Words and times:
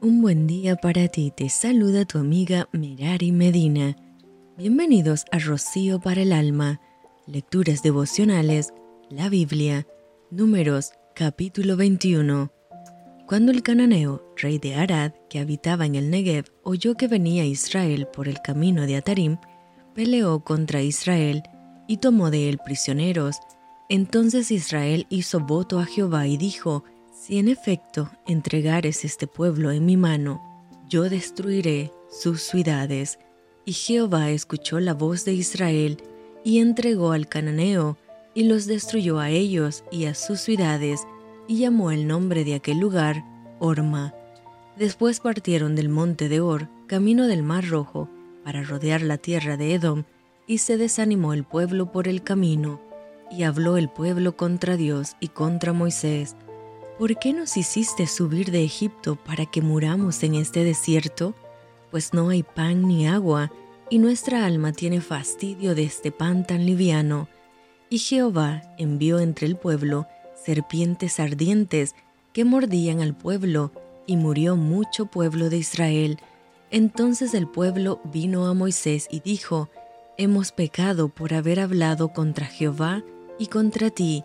Un 0.00 0.22
buen 0.22 0.46
día 0.46 0.76
para 0.76 1.08
ti, 1.08 1.32
te 1.36 1.48
saluda 1.48 2.04
tu 2.04 2.18
amiga 2.18 2.68
Merari 2.70 3.32
Medina. 3.32 3.96
Bienvenidos 4.56 5.24
a 5.32 5.40
Rocío 5.40 5.98
para 5.98 6.22
el 6.22 6.32
Alma, 6.32 6.80
Lecturas 7.26 7.82
Devocionales, 7.82 8.72
la 9.10 9.28
Biblia, 9.28 9.88
Números, 10.30 10.92
capítulo 11.16 11.76
21. 11.76 12.52
Cuando 13.26 13.50
el 13.50 13.64
cananeo, 13.64 14.22
rey 14.36 14.60
de 14.60 14.76
Arad, 14.76 15.14
que 15.28 15.40
habitaba 15.40 15.84
en 15.84 15.96
el 15.96 16.10
Negev, 16.10 16.44
oyó 16.62 16.94
que 16.94 17.08
venía 17.08 17.44
Israel 17.44 18.06
por 18.06 18.28
el 18.28 18.40
camino 18.40 18.86
de 18.86 18.94
Atarim, 18.94 19.38
peleó 19.96 20.44
contra 20.44 20.80
Israel 20.80 21.42
y 21.88 21.96
tomó 21.96 22.30
de 22.30 22.48
él 22.48 22.58
prisioneros. 22.64 23.38
Entonces 23.88 24.52
Israel 24.52 25.08
hizo 25.10 25.40
voto 25.40 25.80
a 25.80 25.86
Jehová 25.86 26.28
y 26.28 26.36
dijo, 26.36 26.84
Si 27.20 27.38
en 27.38 27.48
efecto 27.48 28.08
entregares 28.28 29.04
este 29.04 29.26
pueblo 29.26 29.72
en 29.72 29.84
mi 29.84 29.96
mano, 29.96 30.40
yo 30.88 31.10
destruiré 31.10 31.92
sus 32.08 32.42
ciudades. 32.42 33.18
Y 33.64 33.72
Jehová 33.72 34.30
escuchó 34.30 34.78
la 34.78 34.94
voz 34.94 35.24
de 35.24 35.32
Israel 35.34 35.98
y 36.44 36.60
entregó 36.60 37.10
al 37.10 37.28
cananeo, 37.28 37.98
y 38.34 38.44
los 38.44 38.66
destruyó 38.66 39.18
a 39.18 39.30
ellos 39.30 39.84
y 39.90 40.04
a 40.04 40.14
sus 40.14 40.40
ciudades, 40.40 41.06
y 41.48 41.58
llamó 41.58 41.90
el 41.90 42.06
nombre 42.06 42.44
de 42.44 42.54
aquel 42.54 42.78
lugar 42.78 43.24
Orma. 43.58 44.14
Después 44.76 45.18
partieron 45.18 45.74
del 45.74 45.88
monte 45.88 46.28
de 46.28 46.40
Or, 46.40 46.68
camino 46.86 47.26
del 47.26 47.42
mar 47.42 47.66
rojo, 47.68 48.08
para 48.44 48.62
rodear 48.62 49.02
la 49.02 49.18
tierra 49.18 49.56
de 49.56 49.74
Edom, 49.74 50.04
y 50.46 50.58
se 50.58 50.76
desanimó 50.76 51.34
el 51.34 51.42
pueblo 51.42 51.90
por 51.90 52.06
el 52.06 52.22
camino, 52.22 52.80
y 53.28 53.42
habló 53.42 53.76
el 53.76 53.90
pueblo 53.90 54.36
contra 54.36 54.76
Dios 54.76 55.16
y 55.20 55.28
contra 55.28 55.72
Moisés. 55.72 56.36
¿Por 56.98 57.16
qué 57.16 57.32
nos 57.32 57.56
hiciste 57.56 58.08
subir 58.08 58.50
de 58.50 58.64
Egipto 58.64 59.14
para 59.14 59.46
que 59.46 59.62
muramos 59.62 60.24
en 60.24 60.34
este 60.34 60.64
desierto? 60.64 61.32
Pues 61.92 62.12
no 62.12 62.28
hay 62.30 62.42
pan 62.42 62.88
ni 62.88 63.06
agua, 63.06 63.52
y 63.88 64.00
nuestra 64.00 64.44
alma 64.44 64.72
tiene 64.72 65.00
fastidio 65.00 65.76
de 65.76 65.84
este 65.84 66.10
pan 66.10 66.44
tan 66.44 66.66
liviano. 66.66 67.28
Y 67.88 67.98
Jehová 67.98 68.62
envió 68.78 69.20
entre 69.20 69.46
el 69.46 69.56
pueblo 69.56 70.08
serpientes 70.44 71.20
ardientes 71.20 71.94
que 72.32 72.44
mordían 72.44 73.00
al 73.00 73.16
pueblo, 73.16 73.70
y 74.04 74.16
murió 74.16 74.56
mucho 74.56 75.06
pueblo 75.06 75.50
de 75.50 75.58
Israel. 75.58 76.18
Entonces 76.72 77.32
el 77.32 77.46
pueblo 77.46 78.00
vino 78.12 78.48
a 78.48 78.54
Moisés 78.54 79.06
y 79.08 79.20
dijo, 79.20 79.70
Hemos 80.16 80.50
pecado 80.50 81.10
por 81.10 81.32
haber 81.32 81.60
hablado 81.60 82.08
contra 82.08 82.46
Jehová 82.46 83.04
y 83.38 83.46
contra 83.46 83.90
ti. 83.90 84.24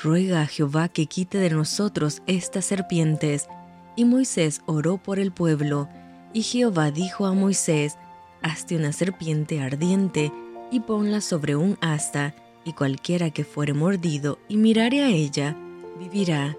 Ruega 0.00 0.42
a 0.42 0.46
Jehová 0.46 0.88
que 0.88 1.06
quite 1.06 1.38
de 1.38 1.50
nosotros 1.50 2.22
estas 2.26 2.64
serpientes. 2.64 3.48
Y 3.96 4.04
Moisés 4.04 4.62
oró 4.66 4.98
por 4.98 5.18
el 5.18 5.32
pueblo, 5.32 5.88
y 6.32 6.42
Jehová 6.42 6.90
dijo 6.90 7.26
a 7.26 7.34
Moisés, 7.34 7.98
Hazte 8.42 8.76
una 8.76 8.92
serpiente 8.92 9.60
ardiente, 9.60 10.32
y 10.70 10.80
ponla 10.80 11.20
sobre 11.20 11.54
un 11.54 11.76
asta, 11.80 12.34
y 12.64 12.72
cualquiera 12.72 13.30
que 13.30 13.44
fuere 13.44 13.74
mordido 13.74 14.38
y 14.48 14.56
mirare 14.56 15.02
a 15.02 15.08
ella, 15.08 15.56
vivirá. 15.98 16.56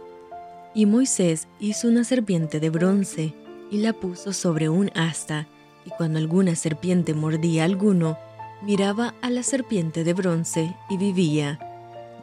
Y 0.75 0.85
Moisés 0.85 1.47
hizo 1.59 1.87
una 1.87 2.03
serpiente 2.03 2.59
de 2.59 2.69
bronce, 2.69 3.33
y 3.71 3.77
la 3.77 3.93
puso 3.93 4.33
sobre 4.33 4.69
un 4.69 4.91
asta, 4.95 5.47
y 5.85 5.89
cuando 5.89 6.19
alguna 6.19 6.55
serpiente 6.55 7.13
mordía 7.13 7.63
a 7.63 7.65
alguno, 7.65 8.17
miraba 8.61 9.13
a 9.21 9.29
la 9.29 9.43
serpiente 9.43 10.03
de 10.03 10.13
bronce 10.13 10.75
y 10.89 10.97
vivía. 10.97 11.72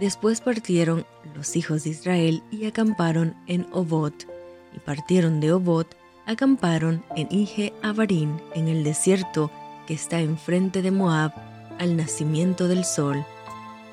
Después 0.01 0.41
partieron 0.41 1.05
los 1.37 1.57
hijos 1.57 1.85
de 1.85 1.91
Israel 1.91 2.43
y 2.51 2.65
acamparon 2.65 3.35
en 3.47 3.67
Obot, 3.71 4.27
y 4.75 4.79
partieron 4.79 5.41
de 5.41 5.53
Obot, 5.53 5.95
acamparon 6.25 7.05
en 7.17 7.29
Ije 7.31 7.75
Abarín, 7.83 8.41
en 8.55 8.69
el 8.69 8.83
desierto 8.83 9.51
que 9.87 9.93
está 9.93 10.21
enfrente 10.21 10.81
de 10.81 10.91
Moab, 10.91 11.33
al 11.79 11.99
nacimiento 11.99 12.67
del 12.67 12.87
sol. 12.87 13.27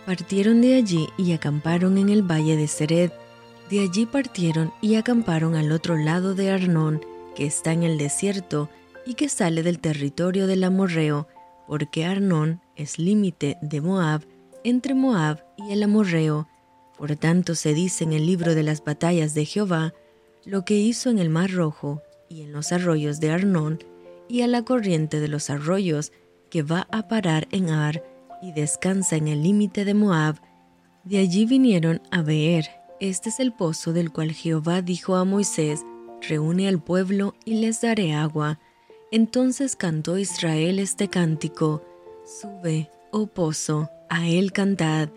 Partieron 0.05 0.61
de 0.61 0.75
allí 0.75 1.09
y 1.17 1.33
acamparon 1.33 1.97
en 1.97 2.07
el 2.07 2.21
valle 2.21 2.55
de 2.55 2.69
Sered. 2.69 3.11
De 3.69 3.81
allí 3.81 4.05
partieron 4.05 4.71
y 4.81 4.95
acamparon 4.95 5.55
al 5.55 5.73
otro 5.73 5.97
lado 5.97 6.35
de 6.35 6.51
Arnón, 6.51 7.01
que 7.35 7.45
está 7.45 7.73
en 7.73 7.83
el 7.83 7.97
desierto 7.97 8.69
y 9.05 9.15
que 9.15 9.27
sale 9.27 9.61
del 9.61 9.79
territorio 9.79 10.47
del 10.47 10.63
Amorreo, 10.63 11.27
porque 11.67 12.05
Arnón 12.05 12.61
es 12.77 12.97
límite 12.97 13.57
de 13.61 13.81
Moab, 13.81 14.21
entre 14.63 14.93
Moab 14.93 15.46
y 15.57 15.71
el 15.71 15.83
Amorreo. 15.83 16.47
Por 16.97 17.15
tanto 17.15 17.55
se 17.55 17.73
dice 17.73 18.03
en 18.03 18.13
el 18.13 18.25
libro 18.25 18.55
de 18.55 18.63
las 18.63 18.83
batallas 18.83 19.33
de 19.33 19.45
Jehová, 19.45 19.93
lo 20.45 20.65
que 20.65 20.75
hizo 20.75 21.09
en 21.09 21.19
el 21.19 21.29
Mar 21.29 21.51
Rojo 21.51 22.01
y 22.29 22.41
en 22.41 22.51
los 22.51 22.71
arroyos 22.71 23.19
de 23.19 23.31
Arnón, 23.31 23.79
y 24.27 24.41
a 24.41 24.47
la 24.47 24.63
corriente 24.63 25.19
de 25.19 25.27
los 25.27 25.49
arroyos, 25.49 26.11
que 26.49 26.63
va 26.63 26.87
a 26.91 27.07
parar 27.07 27.47
en 27.51 27.69
Ar, 27.69 28.03
y 28.41 28.51
descansa 28.51 29.15
en 29.15 29.27
el 29.27 29.43
límite 29.43 29.85
de 29.85 29.93
Moab. 29.93 30.39
De 31.03 31.17
allí 31.19 31.45
vinieron 31.45 32.01
a 32.11 32.21
Beer. 32.21 32.69
Este 32.99 33.29
es 33.29 33.39
el 33.39 33.53
pozo 33.53 33.93
del 33.93 34.11
cual 34.11 34.31
Jehová 34.31 34.81
dijo 34.81 35.15
a 35.15 35.23
Moisés, 35.23 35.85
reúne 36.27 36.67
al 36.67 36.81
pueblo 36.81 37.35
y 37.45 37.55
les 37.55 37.81
daré 37.81 38.13
agua. 38.13 38.59
Entonces 39.11 39.75
cantó 39.75 40.17
Israel 40.17 40.79
este 40.79 41.07
cántico, 41.07 41.83
Sube, 42.25 42.89
oh 43.11 43.27
pozo, 43.27 43.89
a 44.09 44.27
él 44.27 44.51
cantad, 44.51 45.09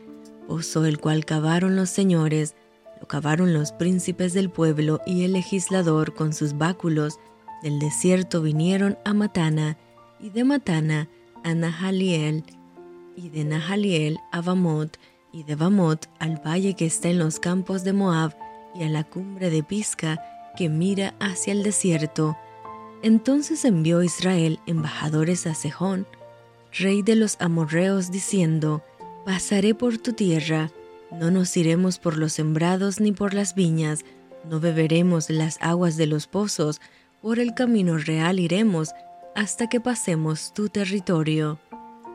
el 0.85 0.99
cual 0.99 1.25
cavaron 1.25 1.77
los 1.77 1.91
señores, 1.91 2.55
lo 3.01 3.07
cavaron 3.07 3.55
los 3.55 3.73
príncipes 3.73 4.33
del 4.33 4.51
pueblo 4.51 5.01
y 5.07 5.25
el 5.25 5.33
legislador 5.33 6.15
con 6.15 6.33
sus 6.33 6.59
báculos, 6.59 7.19
del 7.63 7.79
desierto 7.79 8.43
vinieron 8.43 8.99
a 9.05 9.15
Matana, 9.15 9.79
y 10.19 10.31
de 10.31 10.45
Matana 10.45 11.09
a 11.45 11.55
Nahaliel, 11.55 12.45
y 13.17 13.29
de 13.29 13.45
Nahaliel 13.45 14.19
a 14.33 14.41
Bamot, 14.41 14.99
y 15.33 15.45
de 15.45 15.55
Bamot 15.55 16.09
al 16.19 16.43
valle 16.45 16.75
que 16.75 16.87
está 16.87 17.09
en 17.09 17.19
los 17.19 17.39
campos 17.39 17.85
de 17.85 17.93
Moab, 17.93 18.37
y 18.75 18.83
a 18.83 18.89
la 18.89 19.05
cumbre 19.05 19.51
de 19.51 19.63
Pisca 19.63 20.21
que 20.57 20.69
mira 20.69 21.15
hacia 21.21 21.53
el 21.53 21.63
desierto. 21.63 22.37
Entonces 23.03 23.65
envió 23.65 24.03
Israel 24.03 24.59
embajadores 24.67 25.47
a 25.47 25.55
Sejón, 25.55 26.07
rey 26.73 27.03
de 27.03 27.17
los 27.17 27.37
amorreos, 27.41 28.11
diciendo, 28.11 28.83
Pasaré 29.25 29.75
por 29.75 29.99
tu 29.99 30.13
tierra, 30.13 30.71
no 31.11 31.31
nos 31.31 31.57
iremos 31.57 31.99
por 31.99 32.17
los 32.17 32.33
sembrados 32.33 33.01
ni 33.01 33.13
por 33.13 33.35
las 33.35 33.55
viñas, 33.55 34.05
no 34.49 34.61
beberemos 34.61 35.29
las 35.29 35.59
aguas 35.61 35.97
de 35.97 36.07
los 36.07 36.27
pozos, 36.27 36.81
por 37.21 37.39
el 37.39 37.53
camino 37.55 37.99
real 37.99 38.41
iremos 38.41 38.93
hasta 39.35 39.69
que 39.69 39.81
pasemos 39.81 40.55
tu 40.55 40.69
territorio. 40.69 41.59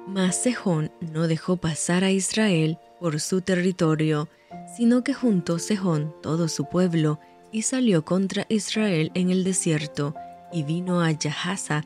Mas 0.07 0.35
Sejón 0.35 0.91
no 1.13 1.27
dejó 1.27 1.57
pasar 1.57 2.03
a 2.03 2.11
Israel 2.11 2.77
por 2.99 3.19
su 3.19 3.41
territorio, 3.41 4.27
sino 4.75 5.03
que 5.03 5.13
juntó 5.13 5.59
Sejón 5.59 6.13
todo 6.21 6.47
su 6.47 6.65
pueblo 6.65 7.19
y 7.51 7.61
salió 7.61 8.03
contra 8.03 8.45
Israel 8.49 9.11
en 9.13 9.29
el 9.29 9.44
desierto, 9.44 10.15
y 10.51 10.63
vino 10.63 11.01
a 11.01 11.11
Yahaza, 11.11 11.83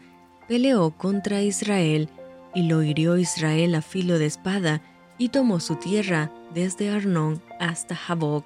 peleó 0.47 0.91
contra 0.91 1.41
Israel, 1.41 2.09
y 2.55 2.63
lo 2.63 2.81
hirió 2.81 3.17
Israel 3.17 3.75
a 3.75 3.81
filo 3.81 4.17
de 4.17 4.25
espada, 4.25 4.81
y 5.19 5.29
tomó 5.29 5.59
su 5.59 5.75
tierra 5.75 6.31
desde 6.55 6.89
Arnón 6.89 7.43
hasta 7.59 7.95
Jaboc, 7.95 8.45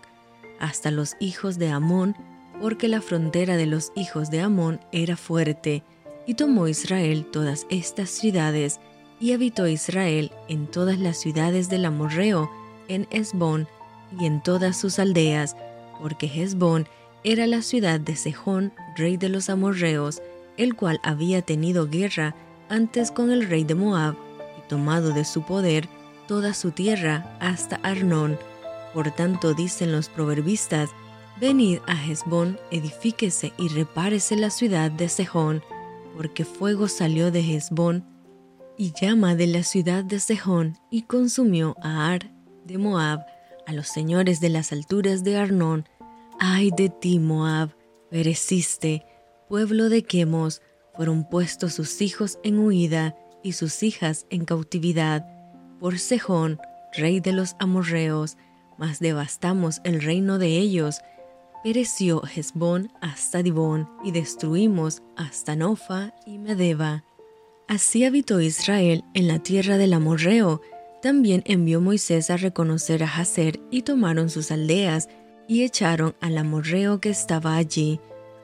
hasta 0.60 0.92
los 0.92 1.16
hijos 1.20 1.58
de 1.58 1.70
Amón, 1.70 2.16
porque 2.60 2.88
la 2.88 3.00
frontera 3.00 3.56
de 3.56 3.68
los 3.68 3.94
hijos 3.96 4.30
de 4.30 4.42
Amón 4.42 4.82
era 4.92 5.16
fuerte, 5.16 5.84
y 6.26 6.34
tomó 6.34 6.68
Israel 6.68 7.26
todas 7.32 7.68
estas 7.70 8.10
ciudades, 8.10 8.80
y 9.20 9.34
habitó 9.34 9.68
Israel 9.68 10.32
en 10.50 10.68
todas 10.68 10.98
las 10.98 11.18
ciudades 11.18 11.70
del 11.70 11.86
Amorreo, 11.86 12.50
en 12.88 13.08
Esbón 13.12 13.68
y 14.20 14.26
en 14.26 14.42
todas 14.42 14.76
sus 14.78 15.00
aldeas, 15.00 15.56
porque 16.02 16.26
Hezbón 16.28 16.88
era 17.24 17.48
la 17.48 17.62
ciudad 17.62 18.00
de 18.00 18.16
Sejón, 18.16 18.74
rey 18.98 19.16
de 19.16 19.30
los 19.30 19.50
amorreos, 19.50 20.22
el 20.58 20.76
cual 20.76 21.00
había 21.04 21.42
tenido 21.42 21.88
guerra 21.88 22.36
antes 22.70 23.12
con 23.12 23.32
el 23.32 23.48
rey 23.48 23.64
de 23.64 23.76
Moab, 23.76 24.16
y 24.58 24.68
tomado 24.68 25.14
de 25.14 25.24
su 25.24 25.44
poder 25.44 25.88
toda 26.28 26.54
su 26.54 26.72
tierra 26.72 27.38
hasta 27.40 27.78
Arnón. 27.78 28.38
Por 28.94 29.12
tanto 29.12 29.54
dicen 29.54 29.92
los 29.92 30.10
proverbistas, 30.10 30.90
Venid 31.40 31.80
a 31.88 31.94
Hezbón, 31.94 32.60
edifíquese 32.70 33.54
y 33.58 33.68
repárese 33.70 34.36
la 34.36 34.52
ciudad 34.52 34.92
de 34.92 35.10
Sejón, 35.10 35.64
porque 36.16 36.46
fuego 36.46 36.88
salió 36.88 37.32
de 37.32 37.40
Hezbón 37.40 38.06
y 38.78 38.94
llama 38.94 39.36
de 39.36 39.48
la 39.48 39.64
ciudad 39.64 40.04
de 40.04 40.20
Sejón 40.20 40.78
y 40.92 41.04
consumió 41.04 41.76
a 41.82 42.12
Ar 42.12 42.32
de 42.66 42.78
Moab, 42.78 43.26
a 43.66 43.74
los 43.74 43.88
señores 43.88 44.42
de 44.42 44.50
las 44.50 44.72
alturas 44.72 45.24
de 45.24 45.38
Arnón. 45.38 45.88
Ay 46.40 46.72
de 46.76 46.90
ti, 46.90 47.18
Moab, 47.20 47.76
pereciste, 48.12 49.04
pueblo 49.50 49.90
de 49.90 50.04
Quemos, 50.04 50.62
fueron 50.96 51.28
puestos 51.28 51.74
sus 51.74 52.02
hijos 52.02 52.38
en 52.44 52.60
huida 52.60 53.16
y 53.42 53.54
sus 53.54 53.82
hijas 53.82 54.28
en 54.30 54.46
cautividad, 54.46 55.26
por 55.80 56.00
Sejón, 56.00 56.60
rey 56.96 57.20
de 57.20 57.34
los 57.34 57.56
amorreos, 57.60 58.38
mas 58.78 59.00
devastamos 59.00 59.82
el 59.84 60.02
reino 60.02 60.38
de 60.38 60.58
ellos, 60.58 61.02
pereció 61.64 62.22
Hezbón 62.24 62.92
hasta 63.02 63.42
Dibón 63.42 63.90
y 64.04 64.12
destruimos 64.12 65.02
hasta 65.16 65.56
Nofa 65.56 66.14
y 66.26 66.38
Medeba. 66.38 67.04
Así 67.68 68.04
habitó 68.04 68.42
Israel 68.42 69.04
en 69.14 69.28
la 69.28 69.40
tierra 69.40 69.78
del 69.78 69.94
Amorreo. 69.94 70.62
También 71.02 71.42
envió 71.46 71.80
Moisés 71.80 72.30
a 72.30 72.38
reconocer 72.38 73.04
a 73.04 73.08
Hazer 73.08 73.60
y 73.72 73.84
tomaron 73.84 74.30
sus 74.30 74.52
aldeas 74.52 75.08
y 75.48 75.64
echaron 75.64 76.16
al 76.20 76.38
Amorreo 76.38 77.00
que 77.00 77.10
estaba 77.10 77.56
allí. 77.56 78.00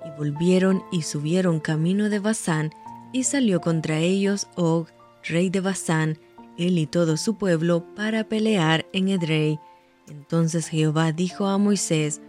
Y 0.05 0.17
volvieron 0.17 0.83
y 0.91 1.01
subieron 1.01 1.59
camino 1.59 2.09
de 2.09 2.19
Basán 2.19 2.71
y 3.11 3.23
salió 3.23 3.59
contra 3.59 3.99
ellos 3.99 4.47
Og, 4.55 4.87
rey 5.27 5.49
de 5.49 5.59
Basán, 5.59 6.17
él 6.59 6.77
y 6.77 6.85
todo 6.85 7.17
su 7.17 7.35
pueblo, 7.35 7.85
para 7.95 8.23
pelear 8.23 8.85
en 8.93 9.09
Edrei. 9.09 9.59
Entonces 10.07 10.67
Jehová 10.67 11.11
dijo 11.11 11.47
a 11.47 11.57
Moisés, 11.57 12.21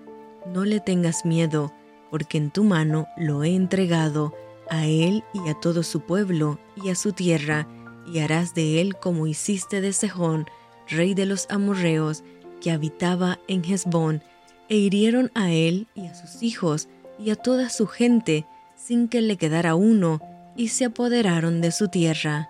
No 0.46 0.64
le 0.64 0.80
tengas 0.80 1.24
miedo, 1.24 1.72
porque 2.10 2.38
en 2.38 2.50
tu 2.50 2.64
mano 2.64 3.06
lo 3.16 3.44
he 3.44 3.54
entregado, 3.54 4.34
a 4.70 4.86
él 4.86 5.24
y 5.34 5.48
a 5.48 5.54
todo 5.54 5.82
su 5.82 6.00
pueblo 6.00 6.58
y 6.76 6.90
a 6.90 6.94
su 6.94 7.12
tierra, 7.12 7.66
y 8.06 8.20
harás 8.20 8.54
de 8.54 8.80
él 8.80 8.96
como 8.96 9.26
hiciste 9.26 9.80
de 9.80 9.92
Sejón, 9.92 10.46
rey 10.88 11.14
de 11.14 11.26
los 11.26 11.46
amorreos, 11.50 12.24
que 12.60 12.70
habitaba 12.70 13.38
en 13.48 13.64
Hezbón, 13.64 14.22
e 14.68 14.76
hirieron 14.76 15.30
a 15.34 15.50
él 15.50 15.88
y 15.94 16.06
a 16.06 16.14
sus 16.14 16.42
hijos 16.42 16.88
y 17.18 17.30
a 17.30 17.36
toda 17.36 17.68
su 17.68 17.86
gente, 17.86 18.46
sin 18.76 19.08
que 19.08 19.20
le 19.20 19.36
quedara 19.36 19.74
uno, 19.74 20.20
y 20.56 20.68
se 20.68 20.84
apoderaron 20.84 21.60
de 21.60 21.72
su 21.72 21.88
tierra. 21.88 22.49